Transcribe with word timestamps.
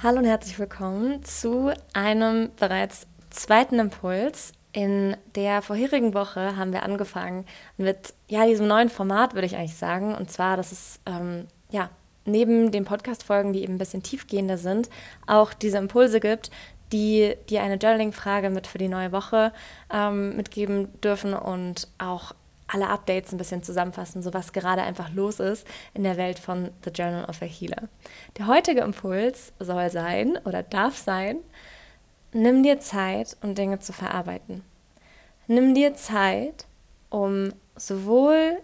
Hallo 0.00 0.18
und 0.18 0.26
herzlich 0.26 0.56
willkommen 0.60 1.24
zu 1.24 1.72
einem 1.92 2.50
bereits 2.54 3.08
zweiten 3.30 3.80
Impuls. 3.80 4.52
In 4.70 5.16
der 5.34 5.60
vorherigen 5.60 6.14
Woche 6.14 6.56
haben 6.56 6.72
wir 6.72 6.84
angefangen 6.84 7.44
mit 7.78 8.14
ja, 8.28 8.46
diesem 8.46 8.68
neuen 8.68 8.90
Format, 8.90 9.34
würde 9.34 9.46
ich 9.46 9.56
eigentlich 9.56 9.74
sagen. 9.74 10.14
Und 10.14 10.30
zwar, 10.30 10.56
dass 10.56 10.70
es 10.70 11.00
ähm, 11.04 11.48
ja, 11.72 11.90
neben 12.24 12.70
den 12.70 12.84
Podcast-Folgen, 12.84 13.52
die 13.52 13.64
eben 13.64 13.74
ein 13.74 13.78
bisschen 13.78 14.04
tiefgehender 14.04 14.56
sind, 14.56 14.88
auch 15.26 15.52
diese 15.52 15.78
Impulse 15.78 16.20
gibt, 16.20 16.52
die 16.92 17.34
dir 17.50 17.62
eine 17.62 17.74
Journaling-Frage 17.74 18.50
mit 18.50 18.68
für 18.68 18.78
die 18.78 18.86
neue 18.86 19.10
Woche 19.10 19.52
ähm, 19.92 20.36
mitgeben 20.36 21.00
dürfen 21.00 21.34
und 21.34 21.88
auch 21.98 22.36
alle 22.68 22.88
Updates 22.88 23.32
ein 23.32 23.38
bisschen 23.38 23.62
zusammenfassen, 23.62 24.22
so 24.22 24.32
was 24.32 24.52
gerade 24.52 24.82
einfach 24.82 25.10
los 25.12 25.40
ist 25.40 25.66
in 25.94 26.04
der 26.04 26.16
Welt 26.16 26.38
von 26.38 26.70
The 26.84 26.90
Journal 26.90 27.24
of 27.24 27.42
a 27.42 27.46
Healer. 27.46 27.88
Der 28.36 28.46
heutige 28.46 28.82
Impuls 28.82 29.52
soll 29.58 29.90
sein 29.90 30.38
oder 30.44 30.62
darf 30.62 30.96
sein, 30.96 31.38
nimm 32.32 32.62
dir 32.62 32.78
Zeit, 32.78 33.36
um 33.42 33.54
Dinge 33.54 33.78
zu 33.80 33.92
verarbeiten. 33.92 34.62
Nimm 35.46 35.74
dir 35.74 35.94
Zeit, 35.94 36.66
um 37.08 37.52
sowohl 37.74 38.58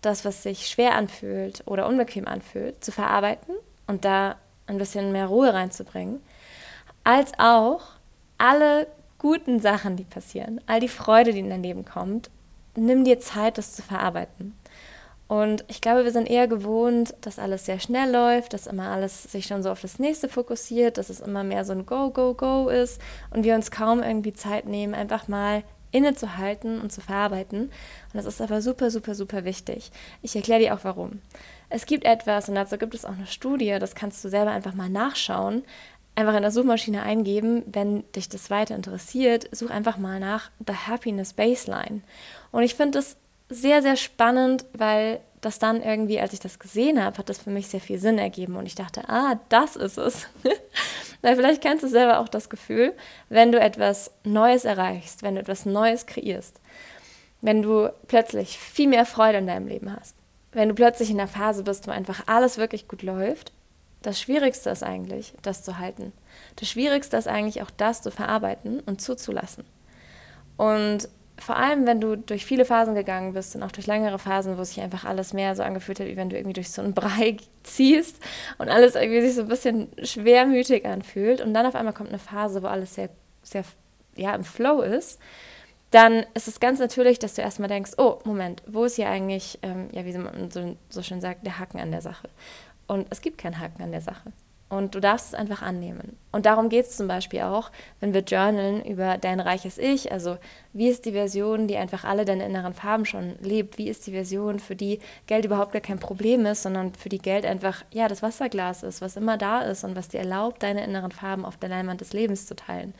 das, 0.00 0.24
was 0.24 0.42
sich 0.42 0.68
schwer 0.68 0.94
anfühlt 0.94 1.62
oder 1.66 1.86
unbequem 1.86 2.26
anfühlt, 2.26 2.82
zu 2.82 2.92
verarbeiten 2.92 3.54
und 3.86 4.04
da 4.04 4.36
ein 4.66 4.78
bisschen 4.78 5.12
mehr 5.12 5.26
Ruhe 5.26 5.52
reinzubringen, 5.52 6.22
als 7.02 7.32
auch 7.38 7.82
alle 8.38 8.86
guten 9.18 9.60
Sachen, 9.60 9.96
die 9.96 10.04
passieren, 10.04 10.60
all 10.66 10.80
die 10.80 10.88
Freude, 10.88 11.32
die 11.32 11.40
in 11.40 11.50
dein 11.50 11.62
Leben 11.62 11.84
kommt, 11.84 12.30
nimm 12.76 13.04
dir 13.04 13.20
Zeit, 13.20 13.58
das 13.58 13.74
zu 13.74 13.82
verarbeiten. 13.82 14.56
Und 15.30 15.64
ich 15.68 15.80
glaube, 15.80 16.02
wir 16.02 16.10
sind 16.10 16.28
eher 16.28 16.48
gewohnt, 16.48 17.14
dass 17.20 17.38
alles 17.38 17.64
sehr 17.64 17.78
schnell 17.78 18.10
läuft, 18.10 18.52
dass 18.52 18.66
immer 18.66 18.88
alles 18.88 19.22
sich 19.22 19.46
schon 19.46 19.62
so 19.62 19.70
auf 19.70 19.80
das 19.80 20.00
nächste 20.00 20.28
fokussiert, 20.28 20.98
dass 20.98 21.08
es 21.08 21.20
immer 21.20 21.44
mehr 21.44 21.64
so 21.64 21.72
ein 21.72 21.86
Go, 21.86 22.10
Go, 22.10 22.34
Go 22.34 22.68
ist 22.68 23.00
und 23.30 23.44
wir 23.44 23.54
uns 23.54 23.70
kaum 23.70 24.02
irgendwie 24.02 24.32
Zeit 24.32 24.66
nehmen, 24.66 24.92
einfach 24.92 25.28
mal 25.28 25.62
innezuhalten 25.92 26.80
und 26.80 26.90
zu 26.90 27.00
verarbeiten. 27.00 27.62
Und 27.62 27.70
das 28.14 28.26
ist 28.26 28.40
aber 28.40 28.60
super, 28.60 28.90
super, 28.90 29.14
super 29.14 29.44
wichtig. 29.44 29.92
Ich 30.22 30.34
erkläre 30.34 30.60
dir 30.60 30.74
auch 30.74 30.82
warum. 30.82 31.20
Es 31.68 31.86
gibt 31.86 32.04
etwas, 32.04 32.48
und 32.48 32.56
dazu 32.56 32.76
gibt 32.76 32.94
es 32.94 33.04
auch 33.04 33.12
eine 33.12 33.28
Studie, 33.28 33.76
das 33.78 33.94
kannst 33.94 34.24
du 34.24 34.28
selber 34.28 34.50
einfach 34.50 34.74
mal 34.74 34.88
nachschauen, 34.88 35.62
einfach 36.20 36.36
in 36.36 36.42
der 36.42 36.50
Suchmaschine 36.50 37.02
eingeben, 37.02 37.62
wenn 37.66 38.04
dich 38.12 38.28
das 38.28 38.50
weiter 38.50 38.74
interessiert, 38.74 39.48
such 39.52 39.70
einfach 39.70 39.98
mal 39.98 40.20
nach 40.20 40.50
The 40.66 40.74
Happiness 40.74 41.32
Baseline. 41.32 42.02
Und 42.52 42.62
ich 42.62 42.74
finde 42.74 42.98
das 42.98 43.16
sehr, 43.48 43.82
sehr 43.82 43.96
spannend, 43.96 44.64
weil 44.72 45.20
das 45.40 45.58
dann 45.58 45.82
irgendwie, 45.82 46.20
als 46.20 46.32
ich 46.32 46.40
das 46.40 46.58
gesehen 46.58 47.02
habe, 47.02 47.18
hat 47.18 47.28
das 47.28 47.38
für 47.38 47.50
mich 47.50 47.68
sehr 47.68 47.80
viel 47.80 47.98
Sinn 47.98 48.18
ergeben 48.18 48.56
und 48.56 48.66
ich 48.66 48.74
dachte, 48.74 49.08
ah, 49.08 49.40
das 49.48 49.76
ist 49.76 49.98
es. 49.98 50.28
Weil 51.22 51.36
vielleicht 51.36 51.62
kennst 51.62 51.82
du 51.82 51.88
selber 51.88 52.20
auch 52.20 52.28
das 52.28 52.48
Gefühl, 52.48 52.94
wenn 53.28 53.52
du 53.52 53.60
etwas 53.60 54.10
Neues 54.24 54.64
erreichst, 54.64 55.22
wenn 55.22 55.34
du 55.34 55.40
etwas 55.40 55.66
Neues 55.66 56.06
kreierst, 56.06 56.60
wenn 57.40 57.62
du 57.62 57.92
plötzlich 58.06 58.58
viel 58.58 58.88
mehr 58.88 59.06
Freude 59.06 59.38
in 59.38 59.46
deinem 59.46 59.66
Leben 59.66 59.94
hast, 59.94 60.14
wenn 60.52 60.68
du 60.68 60.74
plötzlich 60.74 61.10
in 61.10 61.18
der 61.18 61.28
Phase 61.28 61.62
bist, 61.62 61.86
wo 61.86 61.90
einfach 61.90 62.26
alles 62.26 62.58
wirklich 62.58 62.88
gut 62.88 63.02
läuft 63.02 63.52
das 64.02 64.20
Schwierigste 64.20 64.70
ist 64.70 64.82
eigentlich, 64.82 65.34
das 65.42 65.62
zu 65.62 65.78
halten. 65.78 66.12
Das 66.56 66.68
Schwierigste 66.68 67.16
ist 67.16 67.28
eigentlich 67.28 67.62
auch 67.62 67.70
das 67.70 68.02
zu 68.02 68.10
verarbeiten 68.10 68.80
und 68.80 69.00
zuzulassen. 69.00 69.64
Und 70.56 71.08
vor 71.38 71.56
allem, 71.56 71.86
wenn 71.86 72.00
du 72.00 72.16
durch 72.16 72.44
viele 72.44 72.64
Phasen 72.64 72.94
gegangen 72.94 73.32
bist 73.32 73.56
und 73.56 73.62
auch 73.62 73.72
durch 73.72 73.86
längere 73.86 74.18
Phasen, 74.18 74.58
wo 74.58 74.64
sich 74.64 74.80
einfach 74.80 75.04
alles 75.04 75.32
mehr 75.32 75.56
so 75.56 75.62
angefühlt 75.62 75.98
hat, 76.00 76.06
wie 76.06 76.16
wenn 76.16 76.28
du 76.28 76.36
irgendwie 76.36 76.52
durch 76.52 76.70
so 76.70 76.82
einen 76.82 76.94
Brei 76.94 77.38
ziehst 77.62 78.16
und 78.58 78.68
alles 78.68 78.94
irgendwie 78.94 79.22
sich 79.22 79.34
so 79.34 79.42
ein 79.42 79.48
bisschen 79.48 79.88
schwermütig 80.02 80.84
anfühlt 80.84 81.40
und 81.40 81.54
dann 81.54 81.66
auf 81.66 81.74
einmal 81.74 81.94
kommt 81.94 82.10
eine 82.10 82.18
Phase, 82.18 82.62
wo 82.62 82.66
alles 82.66 82.94
sehr, 82.94 83.08
sehr 83.42 83.64
ja, 84.16 84.34
im 84.34 84.44
Flow 84.44 84.82
ist, 84.82 85.18
dann 85.90 86.24
ist 86.34 86.46
es 86.46 86.60
ganz 86.60 86.78
natürlich, 86.78 87.18
dass 87.18 87.34
du 87.34 87.42
erstmal 87.42 87.68
denkst, 87.68 87.92
oh, 87.96 88.18
Moment, 88.24 88.62
wo 88.66 88.84
ist 88.84 88.96
hier 88.96 89.08
eigentlich, 89.08 89.58
ähm, 89.62 89.88
ja, 89.92 90.04
wie 90.04 90.16
man 90.16 90.50
so, 90.50 90.76
so 90.88 91.02
schön 91.02 91.20
sagt, 91.20 91.44
der 91.44 91.58
Haken 91.58 91.80
an 91.80 91.90
der 91.90 92.02
Sache? 92.02 92.28
Und 92.90 93.06
es 93.10 93.20
gibt 93.20 93.38
keinen 93.38 93.60
Haken 93.60 93.84
an 93.84 93.92
der 93.92 94.00
Sache. 94.00 94.32
Und 94.68 94.96
du 94.96 95.00
darfst 95.00 95.28
es 95.28 95.34
einfach 95.34 95.62
annehmen. 95.62 96.16
Und 96.32 96.44
darum 96.44 96.68
geht 96.68 96.86
es 96.86 96.96
zum 96.96 97.06
Beispiel 97.06 97.42
auch, 97.42 97.70
wenn 98.00 98.12
wir 98.12 98.22
journalen 98.22 98.84
über 98.84 99.16
dein 99.16 99.38
reiches 99.38 99.78
Ich. 99.78 100.10
Also, 100.10 100.38
wie 100.72 100.88
ist 100.88 101.04
die 101.04 101.12
Version, 101.12 101.68
die 101.68 101.76
einfach 101.76 102.02
alle 102.02 102.24
deine 102.24 102.46
inneren 102.46 102.74
Farben 102.74 103.04
schon 103.04 103.36
lebt? 103.40 103.78
Wie 103.78 103.88
ist 103.88 104.08
die 104.08 104.10
Version, 104.10 104.58
für 104.58 104.74
die 104.74 104.98
Geld 105.28 105.44
überhaupt 105.44 105.70
gar 105.70 105.80
kein 105.80 106.00
Problem 106.00 106.44
ist, 106.46 106.64
sondern 106.64 106.92
für 106.94 107.08
die 107.08 107.20
Geld 107.20 107.46
einfach, 107.46 107.84
ja, 107.92 108.08
das 108.08 108.24
Wasserglas 108.24 108.82
ist, 108.82 109.00
was 109.00 109.16
immer 109.16 109.38
da 109.38 109.60
ist 109.60 109.84
und 109.84 109.94
was 109.94 110.08
dir 110.08 110.18
erlaubt, 110.18 110.64
deine 110.64 110.82
inneren 110.82 111.12
Farben 111.12 111.44
auf 111.44 111.58
der 111.58 111.68
Leinwand 111.68 112.00
des 112.00 112.12
Lebens 112.12 112.46
zu 112.46 112.56
teilen? 112.56 112.92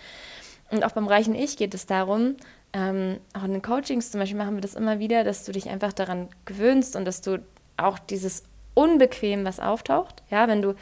Und 0.70 0.84
auch 0.84 0.92
beim 0.92 1.08
reichen 1.08 1.34
Ich 1.34 1.56
geht 1.56 1.74
es 1.74 1.86
darum, 1.86 2.36
ähm, 2.72 3.18
auch 3.32 3.42
in 3.42 3.54
den 3.54 3.62
Coachings 3.62 4.12
zum 4.12 4.20
Beispiel 4.20 4.38
machen 4.38 4.54
wir 4.54 4.60
das 4.60 4.76
immer 4.76 5.00
wieder, 5.00 5.24
dass 5.24 5.42
du 5.42 5.50
dich 5.50 5.68
einfach 5.68 5.92
daran 5.92 6.28
gewöhnst 6.44 6.94
und 6.94 7.04
dass 7.06 7.22
du 7.22 7.42
auch 7.76 7.98
dieses 7.98 8.44
unbequem 8.74 9.44
was 9.44 9.60
auftaucht. 9.60 10.22
Ja, 10.30 10.48
wenn 10.48 10.62
du 10.62 10.74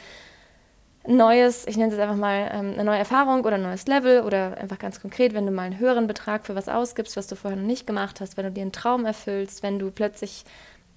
neues, 1.07 1.65
ich 1.65 1.77
nenne 1.77 1.93
es 1.93 1.99
einfach 1.99 2.15
mal 2.15 2.49
ähm, 2.53 2.73
eine 2.73 2.83
neue 2.83 2.99
Erfahrung 2.99 3.43
oder 3.43 3.55
ein 3.55 3.63
neues 3.63 3.87
Level 3.87 4.21
oder 4.21 4.57
einfach 4.57 4.79
ganz 4.79 5.01
konkret, 5.01 5.33
wenn 5.33 5.45
du 5.45 5.51
mal 5.51 5.63
einen 5.63 5.79
höheren 5.79 6.07
Betrag 6.07 6.45
für 6.45 6.55
was 6.55 6.69
ausgibst, 6.69 7.17
was 7.17 7.27
du 7.27 7.35
vorher 7.35 7.59
noch 7.59 7.65
nicht 7.65 7.87
gemacht 7.87 8.21
hast, 8.21 8.37
wenn 8.37 8.45
du 8.45 8.51
dir 8.51 8.61
einen 8.61 8.71
Traum 8.71 9.05
erfüllst, 9.05 9.63
wenn 9.63 9.79
du 9.79 9.91
plötzlich 9.91 10.43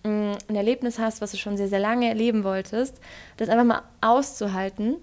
mh, 0.04 0.10
mm, 0.10 0.36
ein 0.48 0.56
Erlebnis 0.56 0.98
hast, 0.98 1.20
was 1.20 1.30
du 1.30 1.36
schon 1.36 1.56
sehr, 1.56 1.68
sehr 1.68 1.78
lange 1.78 2.08
erleben 2.08 2.44
wolltest, 2.44 3.00
das 3.36 3.48
einfach 3.48 3.64
mal 3.64 3.82
auszuhalten 4.00 4.96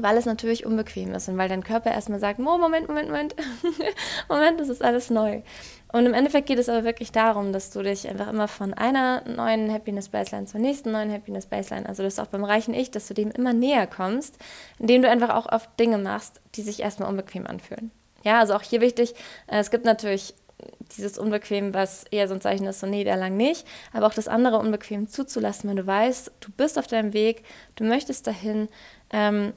weil 0.00 0.16
es 0.16 0.26
natürlich 0.26 0.66
unbequem 0.66 1.14
ist 1.14 1.28
und 1.28 1.38
weil 1.38 1.48
dein 1.48 1.62
Körper 1.62 1.92
erstmal 1.92 2.20
sagt, 2.20 2.40
oh, 2.40 2.58
Moment, 2.58 2.88
Moment, 2.88 3.08
Moment, 3.08 3.34
Moment, 4.28 4.60
das 4.60 4.68
ist 4.68 4.82
alles 4.82 5.10
neu. 5.10 5.42
Und 5.92 6.06
im 6.06 6.14
Endeffekt 6.14 6.48
geht 6.48 6.58
es 6.58 6.68
aber 6.68 6.82
wirklich 6.82 7.12
darum, 7.12 7.52
dass 7.52 7.70
du 7.70 7.82
dich 7.82 8.08
einfach 8.08 8.26
immer 8.26 8.48
von 8.48 8.74
einer 8.74 9.22
neuen 9.28 9.72
Happiness 9.72 10.08
Baseline 10.08 10.46
zur 10.46 10.58
nächsten 10.58 10.90
neuen 10.90 11.12
Happiness 11.12 11.46
Baseline, 11.46 11.88
also 11.88 12.02
das 12.02 12.18
auch 12.18 12.26
beim 12.26 12.42
reichen 12.42 12.74
Ich, 12.74 12.90
dass 12.90 13.06
du 13.06 13.14
dem 13.14 13.30
immer 13.30 13.52
näher 13.52 13.86
kommst, 13.86 14.36
indem 14.80 15.02
du 15.02 15.08
einfach 15.08 15.30
auch 15.30 15.52
oft 15.52 15.78
Dinge 15.78 15.98
machst, 15.98 16.40
die 16.56 16.62
sich 16.62 16.80
erstmal 16.80 17.08
unbequem 17.08 17.46
anfühlen. 17.46 17.92
Ja, 18.24 18.40
also 18.40 18.54
auch 18.54 18.62
hier 18.62 18.80
wichtig, 18.80 19.14
äh, 19.46 19.58
es 19.58 19.70
gibt 19.70 19.84
natürlich 19.84 20.34
dieses 20.96 21.18
Unbequem, 21.18 21.74
was 21.74 22.04
eher 22.10 22.28
so 22.28 22.34
ein 22.34 22.40
Zeichen 22.40 22.66
ist, 22.66 22.80
so 22.80 22.86
nee, 22.86 23.04
der 23.04 23.16
lang 23.16 23.36
nicht, 23.36 23.66
aber 23.92 24.06
auch 24.06 24.14
das 24.14 24.28
andere 24.28 24.58
Unbequem 24.58 25.08
zuzulassen, 25.08 25.70
wenn 25.70 25.76
du 25.76 25.86
weißt, 25.86 26.32
du 26.40 26.50
bist 26.56 26.78
auf 26.78 26.86
deinem 26.86 27.12
Weg, 27.12 27.44
du 27.76 27.84
möchtest 27.84 28.26
dahin, 28.26 28.68
ähm, 29.10 29.52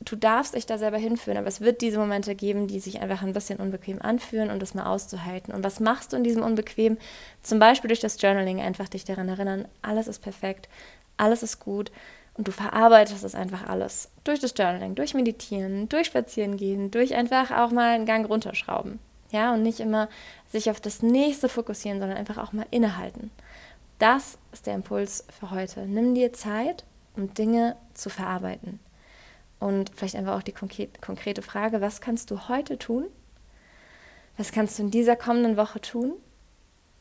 du 0.00 0.16
darfst 0.16 0.54
dich 0.54 0.66
da 0.66 0.78
selber 0.78 0.98
hinführen, 0.98 1.38
aber 1.38 1.46
es 1.46 1.60
wird 1.60 1.82
diese 1.82 1.98
Momente 1.98 2.34
geben, 2.34 2.66
die 2.66 2.80
sich 2.80 3.00
einfach 3.00 3.22
ein 3.22 3.32
bisschen 3.32 3.58
unbequem 3.58 4.00
anfühlen 4.00 4.50
und 4.50 4.60
das 4.60 4.74
mal 4.74 4.86
auszuhalten. 4.86 5.54
Und 5.54 5.62
was 5.62 5.80
machst 5.80 6.12
du 6.12 6.16
in 6.16 6.24
diesem 6.24 6.42
Unbequem? 6.42 6.98
Zum 7.42 7.58
Beispiel 7.58 7.88
durch 7.88 8.00
das 8.00 8.20
Journaling 8.20 8.60
einfach 8.60 8.88
dich 8.88 9.04
daran 9.04 9.28
erinnern, 9.28 9.68
alles 9.82 10.08
ist 10.08 10.20
perfekt, 10.20 10.68
alles 11.16 11.42
ist 11.42 11.60
gut 11.60 11.92
und 12.34 12.48
du 12.48 12.52
verarbeitest 12.52 13.24
es 13.24 13.34
einfach 13.34 13.68
alles. 13.68 14.10
Durch 14.24 14.40
das 14.40 14.54
Journaling, 14.56 14.94
durch 14.94 15.14
Meditieren, 15.14 15.88
durch 15.88 16.06
Spazierengehen, 16.06 16.90
durch 16.90 17.14
einfach 17.14 17.50
auch 17.50 17.70
mal 17.70 17.94
einen 17.94 18.06
Gang 18.06 18.28
runterschrauben. 18.28 18.98
Ja, 19.32 19.54
und 19.54 19.62
nicht 19.62 19.78
immer 19.78 20.08
sich 20.48 20.70
auf 20.70 20.80
das 20.80 21.02
nächste 21.02 21.48
fokussieren, 21.48 22.00
sondern 22.00 22.18
einfach 22.18 22.38
auch 22.38 22.52
mal 22.52 22.66
innehalten. 22.70 23.30
Das 23.98 24.38
ist 24.52 24.66
der 24.66 24.74
Impuls 24.74 25.24
für 25.38 25.50
heute. 25.50 25.86
Nimm 25.86 26.14
dir 26.14 26.32
Zeit, 26.32 26.84
um 27.14 27.32
Dinge 27.34 27.76
zu 27.94 28.08
verarbeiten. 28.08 28.80
Und 29.60 29.92
vielleicht 29.94 30.16
einfach 30.16 30.38
auch 30.38 30.42
die 30.42 30.54
konkrete 30.54 31.42
Frage, 31.42 31.82
was 31.82 32.00
kannst 32.00 32.30
du 32.30 32.48
heute 32.48 32.78
tun? 32.78 33.06
Was 34.38 34.52
kannst 34.52 34.78
du 34.78 34.84
in 34.84 34.90
dieser 34.90 35.16
kommenden 35.16 35.58
Woche 35.58 35.82
tun, 35.82 36.14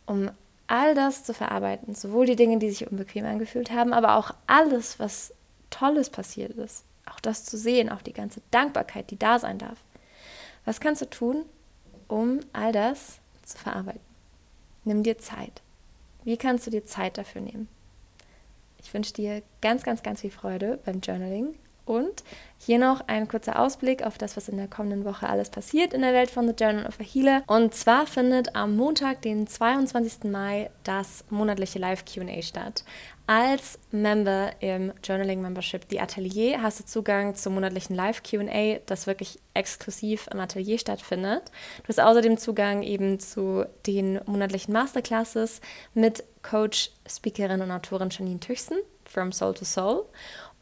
um 0.05 0.29
all 0.67 0.93
das 0.93 1.23
zu 1.23 1.33
verarbeiten? 1.33 1.95
Sowohl 1.95 2.25
die 2.25 2.35
Dinge, 2.35 2.59
die 2.59 2.69
sich 2.69 2.91
unbequem 2.91 3.25
angefühlt 3.25 3.71
haben, 3.71 3.93
aber 3.93 4.17
auch 4.17 4.31
alles, 4.45 4.99
was 4.99 5.33
Tolles 5.69 6.09
passiert 6.09 6.51
ist. 6.51 6.83
Auch 7.09 7.21
das 7.21 7.45
zu 7.45 7.57
sehen, 7.57 7.89
auch 7.89 8.01
die 8.01 8.13
ganze 8.13 8.41
Dankbarkeit, 8.51 9.09
die 9.09 9.17
da 9.17 9.39
sein 9.39 9.57
darf. 9.57 9.77
Was 10.65 10.81
kannst 10.81 11.01
du 11.01 11.09
tun, 11.09 11.45
um 12.09 12.41
all 12.51 12.73
das 12.73 13.19
zu 13.43 13.57
verarbeiten? 13.57 14.01
Nimm 14.83 15.03
dir 15.03 15.17
Zeit. 15.17 15.61
Wie 16.25 16.35
kannst 16.35 16.67
du 16.67 16.71
dir 16.71 16.83
Zeit 16.83 17.17
dafür 17.17 17.41
nehmen? 17.41 17.69
Ich 18.81 18.93
wünsche 18.93 19.13
dir 19.13 19.43
ganz, 19.61 19.83
ganz, 19.83 20.03
ganz 20.03 20.21
viel 20.21 20.31
Freude 20.31 20.79
beim 20.83 20.99
Journaling 20.99 21.55
und 21.89 22.23
hier 22.59 22.77
noch 22.77 23.07
ein 23.07 23.27
kurzer 23.27 23.57
Ausblick 23.59 24.03
auf 24.03 24.17
das, 24.17 24.37
was 24.37 24.47
in 24.47 24.57
der 24.57 24.67
kommenden 24.67 25.05
Woche 25.05 25.27
alles 25.27 25.49
passiert 25.49 25.93
in 25.93 26.01
der 26.01 26.13
Welt 26.13 26.29
von 26.29 26.47
The 26.47 26.53
Journal 26.53 26.85
of 26.85 26.99
a 26.99 27.03
Healer. 27.03 27.41
Und 27.47 27.73
zwar 27.73 28.05
findet 28.05 28.55
am 28.55 28.75
Montag, 28.75 29.23
den 29.23 29.47
22. 29.47 30.25
Mai, 30.25 30.69
das 30.83 31.23
monatliche 31.29 31.79
Live-QA 31.79 32.41
statt. 32.43 32.83
Als 33.25 33.79
Member 33.91 34.51
im 34.59 34.91
Journaling 35.03 35.41
Membership 35.41 35.83
The 35.89 35.99
Atelier 35.99 36.61
hast 36.61 36.79
du 36.79 36.85
Zugang 36.85 37.33
zum 37.35 37.55
monatlichen 37.55 37.95
Live-QA, 37.95 38.79
das 38.85 39.07
wirklich 39.07 39.39
exklusiv 39.53 40.27
im 40.31 40.39
Atelier 40.39 40.77
stattfindet. 40.77 41.43
Du 41.83 41.89
hast 41.89 41.99
außerdem 41.99 42.37
Zugang 42.37 42.83
eben 42.83 43.19
zu 43.19 43.65
den 43.87 44.19
monatlichen 44.25 44.73
Masterclasses 44.73 45.61
mit 45.93 46.23
Coach, 46.43 46.91
Speakerin 47.07 47.61
und 47.61 47.71
Autorin 47.71 48.09
Janine 48.09 48.39
Tüchsen, 48.39 48.77
From 49.05 49.31
Soul 49.31 49.55
to 49.55 49.65
Soul 49.65 50.05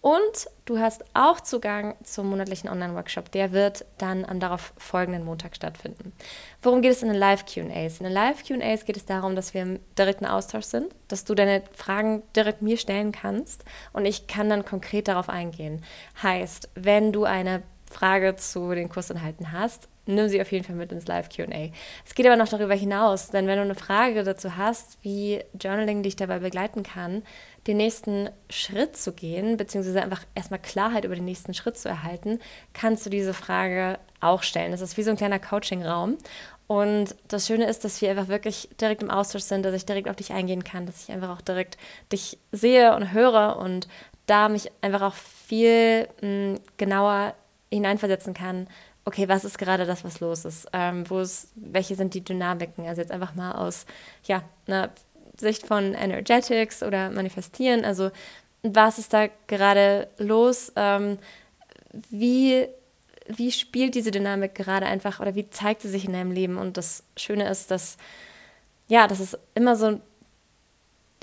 Und 0.01 0.47
du 0.65 0.79
hast 0.79 1.03
auch 1.13 1.41
Zugang 1.41 1.95
zum 2.03 2.29
monatlichen 2.29 2.69
Online-Workshop. 2.69 3.31
Der 3.31 3.51
wird 3.51 3.85
dann 3.97 4.25
am 4.25 4.39
darauf 4.39 4.73
folgenden 4.77 5.25
Montag 5.25 5.55
stattfinden. 5.55 6.13
Worum 6.61 6.81
geht 6.81 6.91
es 6.91 7.01
in 7.01 7.09
den 7.09 7.17
Live-QAs? 7.17 7.99
In 7.99 8.05
den 8.05 8.13
Live-QAs 8.13 8.85
geht 8.85 8.97
es 8.97 9.05
darum, 9.05 9.35
dass 9.35 9.53
wir 9.53 9.63
im 9.63 9.79
direkten 9.97 10.25
Austausch 10.25 10.65
sind, 10.65 10.93
dass 11.07 11.25
du 11.25 11.35
deine 11.35 11.63
Fragen 11.73 12.23
direkt 12.35 12.61
mir 12.61 12.77
stellen 12.77 13.11
kannst 13.11 13.65
und 13.91 14.05
ich 14.05 14.27
kann 14.27 14.49
dann 14.49 14.65
konkret 14.65 15.07
darauf 15.07 15.29
eingehen. 15.29 15.83
Heißt, 16.21 16.69
wenn 16.75 17.11
du 17.11 17.25
eine 17.25 17.63
Frage 17.91 18.35
zu 18.35 18.73
den 18.73 18.89
Kursinhalten 18.89 19.51
hast, 19.51 19.89
nimm 20.07 20.29
sie 20.29 20.41
auf 20.41 20.51
jeden 20.51 20.63
Fall 20.63 20.75
mit 20.75 20.91
ins 20.91 21.07
Live-QA. 21.07 21.71
Es 22.05 22.15
geht 22.15 22.25
aber 22.25 22.35
noch 22.35 22.47
darüber 22.47 22.73
hinaus, 22.73 23.29
denn 23.29 23.47
wenn 23.47 23.57
du 23.57 23.63
eine 23.63 23.75
Frage 23.75 24.23
dazu 24.23 24.57
hast, 24.57 24.97
wie 25.01 25.43
Journaling 25.59 26.03
dich 26.03 26.15
dabei 26.15 26.39
begleiten 26.39 26.83
kann, 26.83 27.23
den 27.67 27.77
nächsten 27.77 28.29
Schritt 28.49 28.95
zu 28.95 29.13
gehen, 29.13 29.57
beziehungsweise 29.57 30.01
einfach 30.01 30.23
erstmal 30.35 30.59
Klarheit 30.59 31.05
über 31.05 31.15
den 31.15 31.25
nächsten 31.25 31.53
Schritt 31.53 31.77
zu 31.77 31.89
erhalten, 31.89 32.39
kannst 32.73 33.05
du 33.05 33.09
diese 33.09 33.33
Frage 33.33 33.99
auch 34.21 34.43
stellen. 34.43 34.71
Das 34.71 34.81
ist 34.81 34.97
wie 34.97 35.03
so 35.03 35.11
ein 35.11 35.17
kleiner 35.17 35.39
Coaching-Raum. 35.39 36.17
Und 36.67 37.15
das 37.29 37.47
Schöne 37.47 37.65
ist, 37.65 37.85
dass 37.85 38.01
wir 38.01 38.09
einfach 38.09 38.27
wirklich 38.27 38.69
direkt 38.79 39.01
im 39.01 39.09
Austausch 39.09 39.43
sind, 39.43 39.63
dass 39.63 39.73
ich 39.73 39.85
direkt 39.85 40.09
auf 40.09 40.17
dich 40.17 40.33
eingehen 40.33 40.65
kann, 40.65 40.85
dass 40.85 41.03
ich 41.03 41.11
einfach 41.11 41.29
auch 41.29 41.41
direkt 41.41 41.77
dich 42.11 42.37
sehe 42.51 42.93
und 42.95 43.13
höre 43.13 43.57
und 43.57 43.87
da 44.25 44.49
mich 44.49 44.69
einfach 44.81 45.01
auch 45.01 45.13
viel 45.13 46.09
mh, 46.21 46.27
mm, 46.27 46.59
genauer 46.75 47.33
hineinversetzen 47.71 48.33
kann, 48.33 48.67
okay, 49.07 49.29
was 49.29 49.45
ist 49.45 49.57
gerade 49.57 49.85
das, 49.85 50.03
was 50.03 50.19
los 50.19 50.43
ist? 50.43 50.67
Ähm, 50.73 51.09
wo 51.09 51.19
ist, 51.19 51.49
welche 51.55 51.95
sind 51.95 52.13
die 52.13 52.23
Dynamiken? 52.23 52.85
Also 52.85 53.01
jetzt 53.01 53.11
einfach 53.11 53.35
mal 53.35 53.53
aus 53.53 53.85
ja, 54.25 54.43
einer 54.67 54.89
Sicht 55.39 55.65
von 55.65 55.93
Energetics 55.93 56.83
oder 56.83 57.09
Manifestieren. 57.09 57.85
Also 57.85 58.11
was 58.63 58.99
ist 58.99 59.13
da 59.13 59.29
gerade 59.47 60.09
los? 60.17 60.73
Ähm, 60.75 61.19
wie, 62.09 62.67
wie 63.27 63.51
spielt 63.53 63.95
diese 63.95 64.11
Dynamik 64.11 64.55
gerade 64.55 64.85
einfach 64.85 65.21
oder 65.21 65.35
wie 65.35 65.49
zeigt 65.49 65.83
sie 65.83 65.89
sich 65.89 66.03
in 66.03 66.11
deinem 66.11 66.33
Leben? 66.33 66.57
Und 66.57 66.75
das 66.75 67.03
Schöne 67.15 67.49
ist, 67.49 67.71
dass 67.71 67.95
ja, 68.89 69.07
das 69.07 69.21
ist 69.21 69.39
immer 69.55 69.77
so 69.77 70.01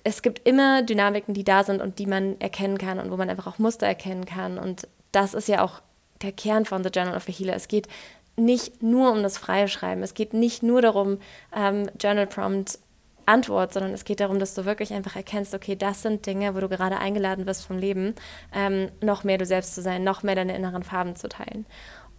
es 0.07 0.21
gibt 0.23 0.47
immer 0.47 0.83
Dynamiken, 0.83 1.35
die 1.35 1.45
da 1.45 1.65
sind 1.65 1.81
und 1.81 1.99
die 1.99 2.07
man 2.07 2.39
erkennen 2.41 2.77
kann 2.79 2.99
und 2.99 3.11
wo 3.11 3.17
man 3.17 3.31
einfach 3.31 3.47
auch 3.47 3.59
Muster 3.59 3.87
erkennen 3.87 4.27
kann. 4.27 4.59
Und 4.59 4.87
das 5.13 5.33
ist 5.33 5.49
ja 5.49 5.63
auch 5.63 5.81
der 6.25 6.33
Kern 6.33 6.65
von 6.65 6.83
The 6.83 6.91
Journal 6.91 7.17
of 7.17 7.29
a 7.29 7.33
Healer. 7.33 7.55
Es 7.55 7.69
geht 7.69 7.89
nicht 8.37 8.83
nur 8.83 9.13
um 9.13 9.23
das 9.23 9.39
freie 9.39 9.69
Schreiben. 9.69 10.03
Es 10.03 10.15
geht 10.15 10.35
nicht 10.35 10.63
nur 10.63 10.83
darum, 10.83 11.19
ähm, 11.55 11.89
Journal 12.01 12.27
Prompt 12.27 12.79
Antwort, 13.27 13.73
sondern 13.73 13.93
es 13.93 14.05
geht 14.05 14.21
darum, 14.21 14.39
dass 14.39 14.55
du 14.55 14.65
wirklich 14.65 14.93
einfach 14.93 15.17
erkennst, 15.17 15.55
okay, 15.55 15.77
das 15.77 16.03
sind 16.03 16.27
Dinge, 16.27 16.55
wo 16.55 16.61
du 16.61 16.69
gerade 16.69 16.99
eingeladen 16.99 17.47
wirst 17.47 17.67
vom 17.67 17.79
Leben, 17.79 18.15
ähm, 18.53 18.91
noch 19.01 19.25
mehr 19.25 19.39
du 19.39 19.47
selbst 19.47 19.75
zu 19.75 19.83
sein, 19.83 20.05
noch 20.05 20.23
mehr 20.23 20.35
deine 20.35 20.55
inneren 20.55 20.83
Farben 20.83 21.17
zu 21.17 21.29
teilen. 21.29 21.65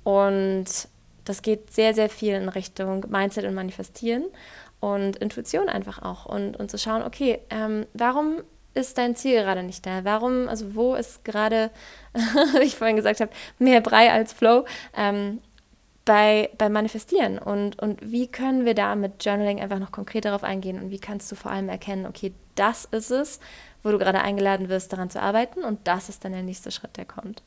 Und 0.03 0.65
das 1.25 1.41
geht 1.41 1.71
sehr, 1.71 1.93
sehr 1.93 2.09
viel 2.09 2.33
in 2.33 2.49
Richtung 2.49 3.05
Mindset 3.09 3.45
und 3.45 3.53
Manifestieren 3.55 4.25
und 4.79 5.15
Intuition 5.17 5.69
einfach 5.69 6.01
auch 6.01 6.25
und, 6.25 6.57
und 6.57 6.69
zu 6.69 6.77
schauen, 6.77 7.03
okay, 7.03 7.39
ähm, 7.49 7.85
warum 7.93 8.41
ist 8.75 8.97
dein 8.97 9.15
Ziel 9.15 9.41
gerade 9.41 9.63
nicht 9.63 9.85
da? 9.85 10.03
Warum, 10.03 10.47
also 10.47 10.75
wo 10.75 10.95
ist 10.95 11.25
gerade, 11.25 11.71
wie 12.13 12.63
ich 12.63 12.75
vorhin 12.75 12.95
gesagt 12.95 13.19
habe, 13.19 13.31
mehr 13.57 13.81
Brei 13.81 14.11
als 14.11 14.33
Flow 14.33 14.65
ähm, 14.95 15.41
bei, 16.05 16.49
beim 16.57 16.73
Manifestieren? 16.73 17.39
Und, 17.39 17.81
und 17.81 17.99
wie 18.01 18.27
können 18.27 18.65
wir 18.65 18.75
da 18.75 18.95
mit 18.95 19.25
Journaling 19.25 19.59
einfach 19.61 19.79
noch 19.79 19.91
konkret 19.91 20.25
darauf 20.25 20.43
eingehen? 20.43 20.79
Und 20.81 20.91
wie 20.91 20.99
kannst 20.99 21.31
du 21.31 21.35
vor 21.35 21.51
allem 21.51 21.69
erkennen, 21.69 22.05
okay, 22.05 22.33
das 22.55 22.85
ist 22.85 23.11
es, 23.11 23.39
wo 23.81 23.91
du 23.91 23.97
gerade 23.97 24.21
eingeladen 24.21 24.69
wirst, 24.69 24.93
daran 24.93 25.09
zu 25.09 25.21
arbeiten 25.21 25.63
und 25.63 25.87
das 25.87 26.09
ist 26.09 26.23
dann 26.25 26.31
der 26.31 26.43
nächste 26.43 26.71
Schritt, 26.71 26.97
der 26.97 27.05
kommt 27.05 27.43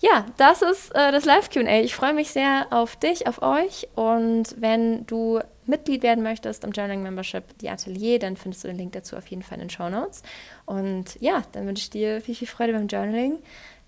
ja, 0.00 0.26
das 0.36 0.62
ist 0.62 0.94
äh, 0.94 1.12
das 1.12 1.24
Live-QA. 1.24 1.80
Ich 1.80 1.94
freue 1.94 2.12
mich 2.12 2.30
sehr 2.30 2.66
auf 2.70 2.96
dich, 2.96 3.26
auf 3.26 3.42
euch. 3.42 3.88
Und 3.94 4.54
wenn 4.58 5.06
du 5.06 5.40
Mitglied 5.66 6.02
werden 6.02 6.22
möchtest 6.22 6.64
im 6.64 6.72
Journaling 6.72 7.02
Membership, 7.02 7.56
die 7.58 7.70
Atelier, 7.70 8.18
dann 8.18 8.36
findest 8.36 8.64
du 8.64 8.68
den 8.68 8.76
Link 8.76 8.92
dazu 8.92 9.16
auf 9.16 9.26
jeden 9.28 9.42
Fall 9.42 9.58
in 9.58 9.64
den 9.64 9.70
Show 9.70 9.88
Notes. 9.88 10.22
Und 10.66 11.20
ja, 11.20 11.42
dann 11.52 11.66
wünsche 11.66 11.82
ich 11.82 11.90
dir 11.90 12.20
viel, 12.20 12.34
viel 12.34 12.48
Freude 12.48 12.72
beim 12.72 12.88
Journaling. 12.88 13.38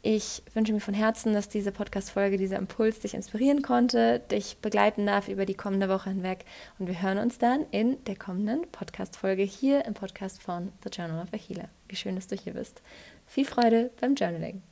Ich 0.09 0.45
wünsche 0.55 0.73
mir 0.73 0.81
von 0.81 0.95
Herzen, 0.95 1.35
dass 1.35 1.49
diese 1.49 1.73
Podcast-Folge, 1.73 2.37
dieser 2.37 2.59
Impuls 2.59 3.01
dich 3.01 3.15
inspirieren 3.15 3.63
konnte, 3.63 4.21
dich 4.31 4.59
begleiten 4.59 5.05
darf 5.05 5.27
über 5.27 5.47
die 5.47 5.55
kommende 5.55 5.89
Woche 5.89 6.11
hinweg. 6.11 6.45
Und 6.79 6.87
wir 6.87 7.03
hören 7.03 7.19
uns 7.19 7.39
dann 7.39 7.67
in 7.73 8.03
der 8.05 8.15
kommenden 8.15 8.71
Podcast-Folge 8.71 9.43
hier 9.43 9.85
im 9.85 9.95
Podcast 9.95 10.41
von 10.41 10.71
The 10.85 10.91
Journal 10.91 11.23
of 11.23 11.33
a 11.33 11.37
Healer. 11.37 11.69
Wie 11.89 11.97
schön, 11.97 12.15
dass 12.15 12.29
du 12.29 12.37
hier 12.37 12.53
bist. 12.53 12.83
Viel 13.27 13.47
Freude 13.47 13.91
beim 14.01 14.15
Journaling. 14.15 14.63